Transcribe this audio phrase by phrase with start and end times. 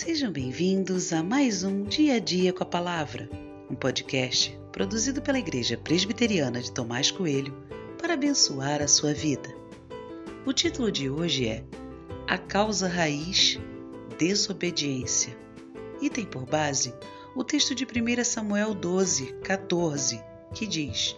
[0.00, 3.28] Sejam bem-vindos a mais um Dia a Dia com a Palavra,
[3.68, 7.52] um podcast produzido pela Igreja Presbiteriana de Tomás Coelho
[8.00, 9.52] para abençoar a sua vida.
[10.46, 11.64] O título de hoje é
[12.28, 13.58] A Causa Raiz
[14.16, 15.36] Desobediência
[16.00, 16.94] e tem por base
[17.34, 20.22] o texto de 1 Samuel 12, 14,
[20.54, 21.16] que diz: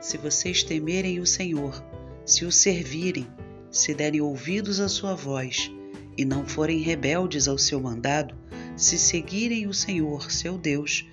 [0.00, 1.80] Se vocês temerem o Senhor,
[2.26, 3.28] se o servirem,
[3.70, 5.70] se derem ouvidos à sua voz,
[6.16, 8.34] e não forem rebeldes ao seu mandado,
[8.76, 11.06] se seguirem o Senhor, seu Deus,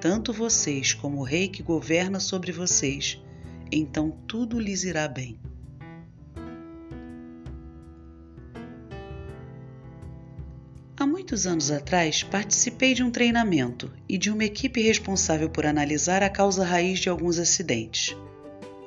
[0.00, 3.22] tanto vocês como o rei que governa sobre vocês,
[3.70, 5.38] então tudo lhes irá bem.
[10.96, 16.22] Há muitos anos atrás, participei de um treinamento e de uma equipe responsável por analisar
[16.22, 18.16] a causa raiz de alguns acidentes.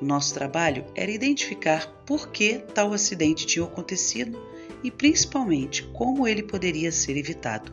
[0.00, 4.38] Nosso trabalho era identificar por que tal acidente tinha acontecido
[4.82, 7.72] e principalmente como ele poderia ser evitado.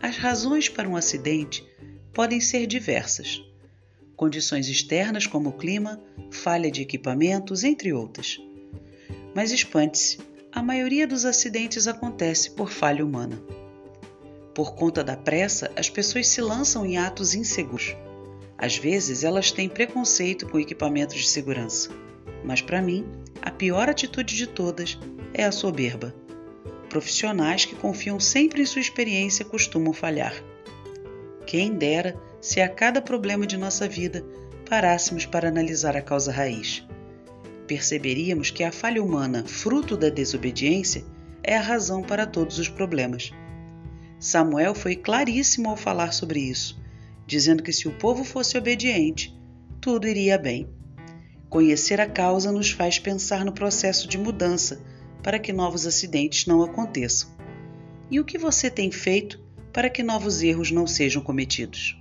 [0.00, 1.66] As razões para um acidente
[2.12, 3.42] podem ser diversas.
[4.16, 8.38] Condições externas como o clima, falha de equipamentos, entre outras.
[9.34, 10.18] Mas espante-se,
[10.52, 13.42] a maioria dos acidentes acontece por falha humana.
[14.54, 17.96] Por conta da pressa, as pessoas se lançam em atos inseguros.
[18.56, 21.90] Às vezes, elas têm preconceito com equipamentos de segurança.
[22.44, 23.04] Mas para mim,
[23.42, 24.96] a pior atitude de todas
[25.34, 26.14] é a soberba.
[26.88, 30.32] Profissionais que confiam sempre em sua experiência costumam falhar.
[31.44, 34.24] Quem dera se a cada problema de nossa vida
[34.68, 36.86] parássemos para analisar a causa raiz.
[37.66, 41.04] Perceberíamos que a falha humana, fruto da desobediência,
[41.42, 43.32] é a razão para todos os problemas.
[44.18, 46.80] Samuel foi claríssimo ao falar sobre isso,
[47.26, 49.36] dizendo que se o povo fosse obediente,
[49.80, 50.68] tudo iria bem.
[51.50, 54.80] Conhecer a causa nos faz pensar no processo de mudança
[55.24, 57.30] para que novos acidentes não aconteçam.
[58.10, 61.98] E o que você tem feito para que novos erros não sejam cometidos?